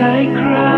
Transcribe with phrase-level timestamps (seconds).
[0.00, 0.69] I cry.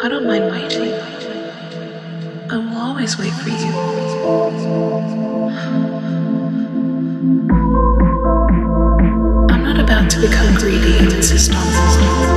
[0.00, 0.94] I don't mind waiting.
[2.50, 3.72] I will always wait for you.
[9.50, 12.27] I'm not about to become greedy and insist on this.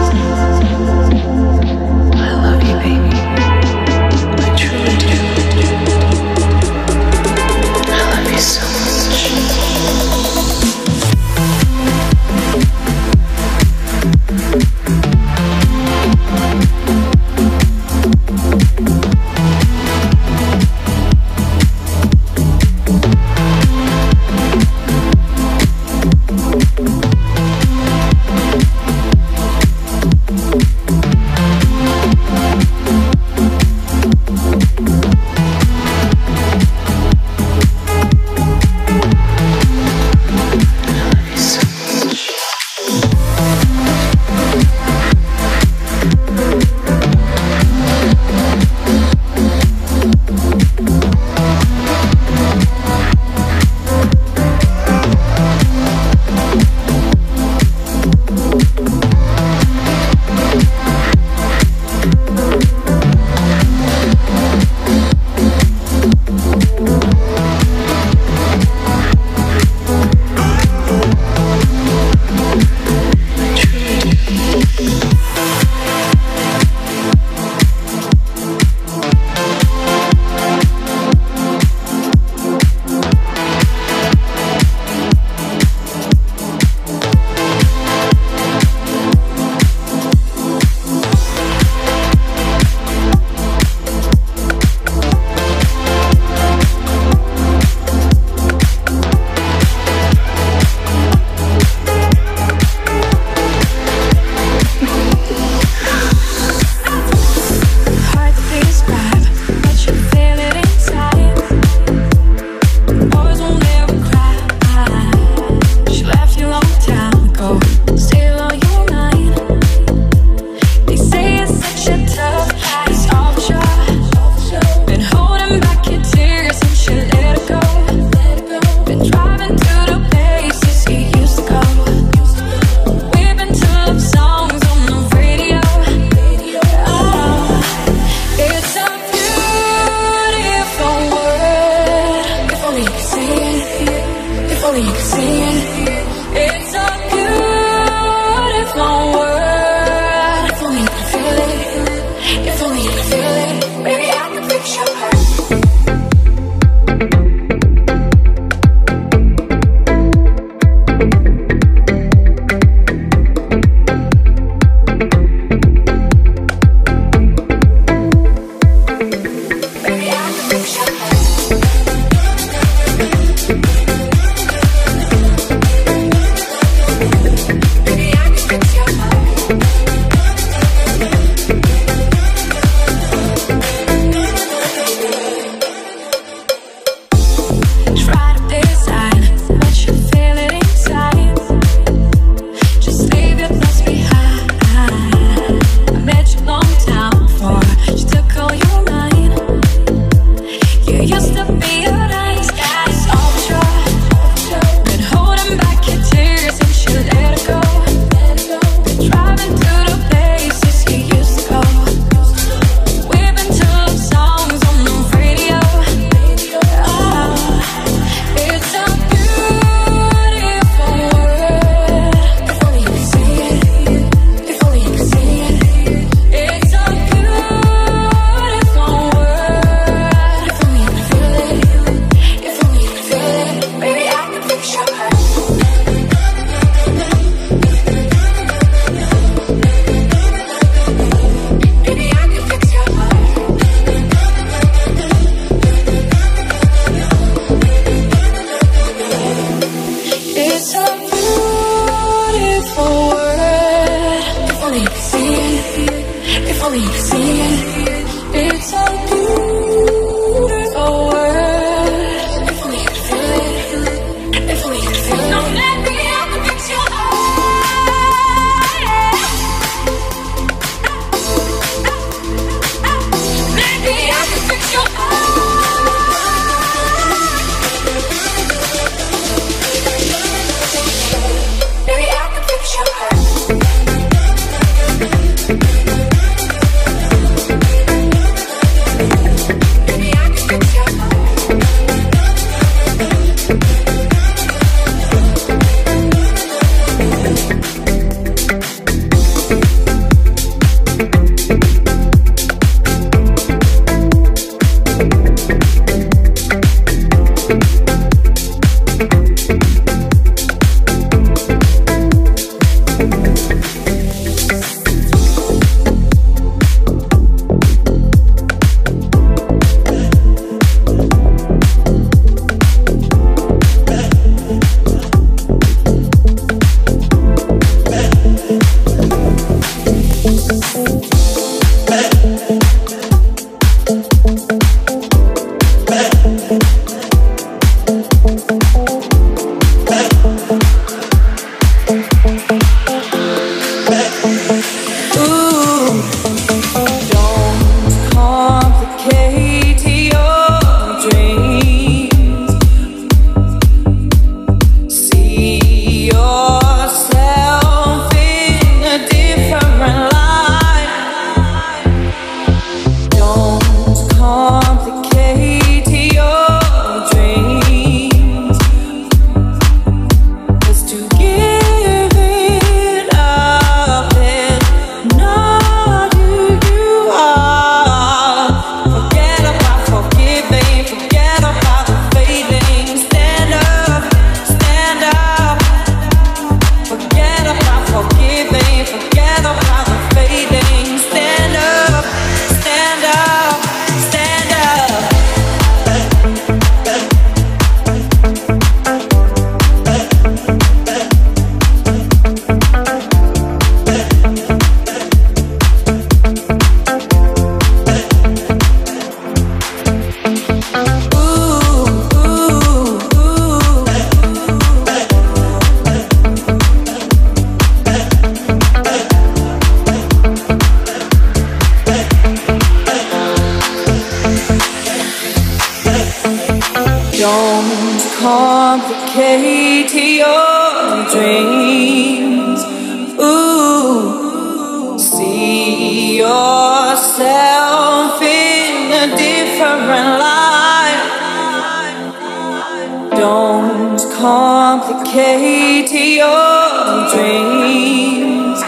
[445.11, 448.61] okay to your dreams.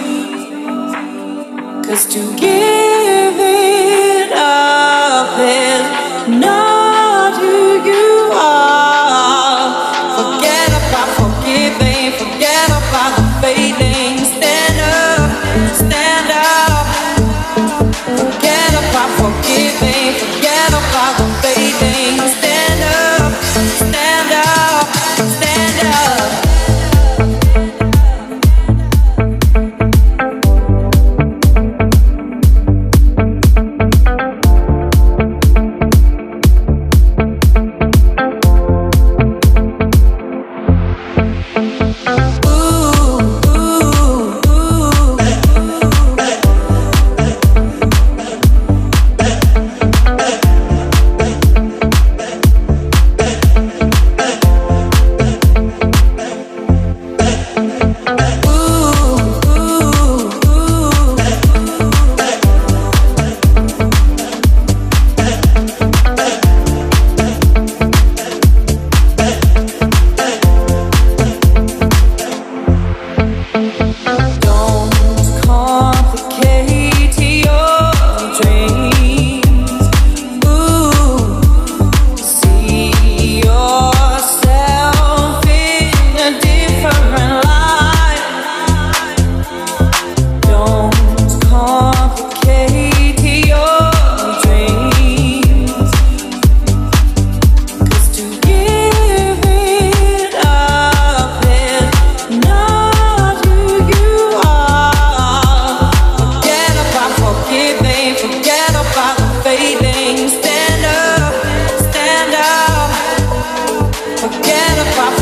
[1.87, 2.05] Cause
[2.37, 2.82] give.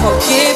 [0.01, 0.50] forgive.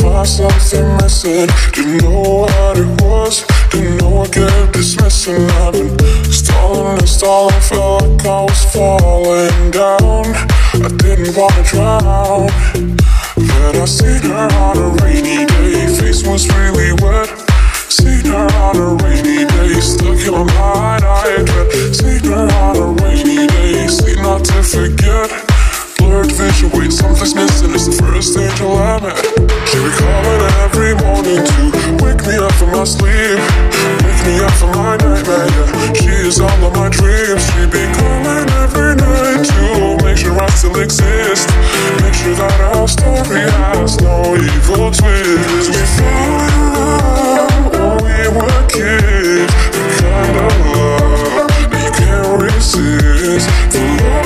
[0.00, 1.48] Saw something missing.
[1.72, 3.44] Didn't know what it was.
[3.70, 5.48] Didn't know I kept dismissing.
[5.62, 5.98] I've been
[6.32, 7.60] stalling and stalling.
[7.60, 10.24] Felt like I was falling down.
[10.86, 12.48] I didn't wanna drown.
[13.36, 15.86] Then I seen her on a rainy day.
[15.98, 17.28] Face was really wet.
[17.88, 19.80] Seen her on a rainy day.
[19.80, 21.04] Stuck in my mind.
[21.04, 23.86] I had Seen her on a rainy day.
[23.88, 25.49] Sleep not to forget
[26.10, 27.70] vision, wait, something's missing.
[27.74, 29.16] It's the first angel I met.
[29.70, 31.62] She be calling every morning to
[32.02, 33.38] wake me up from my sleep,
[34.02, 35.46] wake me up from my nightmare.
[35.46, 37.42] Yeah, she is all of my dreams.
[37.54, 41.48] She be calling every night to make sure I still exist,
[42.02, 45.70] make sure that our story has no evil twist.
[45.70, 52.34] We fell in love when we were kids, the kind of love that you can't
[52.42, 53.46] resist.
[53.70, 54.19] The love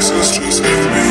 [0.00, 1.09] faces, just me,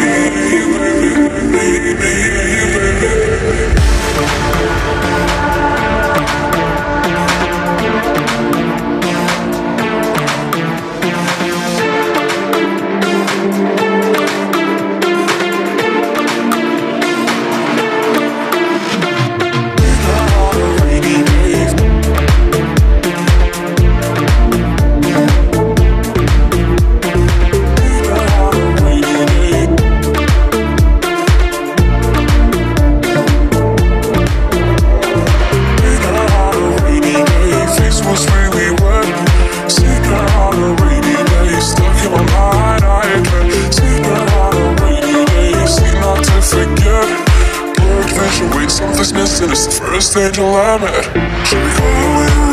[50.09, 51.47] first angel I met.
[51.47, 52.48] She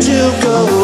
[0.00, 0.79] Supernatural.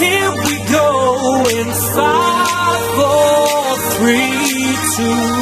[0.00, 5.39] Here we go in five, four, three, two,